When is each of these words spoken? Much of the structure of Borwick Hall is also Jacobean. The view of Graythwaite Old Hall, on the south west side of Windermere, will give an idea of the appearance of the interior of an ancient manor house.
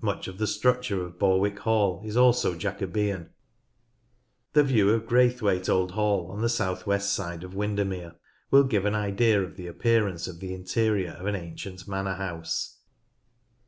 Much 0.00 0.28
of 0.28 0.38
the 0.38 0.46
structure 0.46 1.02
of 1.04 1.18
Borwick 1.18 1.58
Hall 1.58 2.00
is 2.04 2.16
also 2.16 2.54
Jacobean. 2.54 3.30
The 4.52 4.62
view 4.62 4.90
of 4.90 5.04
Graythwaite 5.08 5.68
Old 5.68 5.90
Hall, 5.90 6.30
on 6.30 6.42
the 6.42 6.48
south 6.48 6.86
west 6.86 7.12
side 7.12 7.42
of 7.42 7.56
Windermere, 7.56 8.14
will 8.52 8.62
give 8.62 8.84
an 8.84 8.94
idea 8.94 9.42
of 9.42 9.56
the 9.56 9.66
appearance 9.66 10.28
of 10.28 10.38
the 10.38 10.54
interior 10.54 11.10
of 11.18 11.26
an 11.26 11.34
ancient 11.34 11.88
manor 11.88 12.14
house. 12.14 12.78